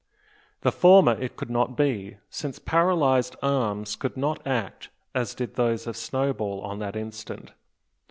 The 0.61 0.71
former 0.71 1.11
it 1.11 1.35
could 1.35 1.51
not 1.51 1.77
be; 1.77 2.17
since 2.31 2.57
paralysed 2.57 3.35
arms 3.43 3.95
could 3.95 4.17
not 4.17 4.41
act, 4.47 4.89
as 5.13 5.35
did 5.35 5.53
those 5.53 5.85
of 5.85 5.95
Snowball 5.95 6.59
on 6.61 6.79
that 6.79 6.95
instant. 6.95 7.51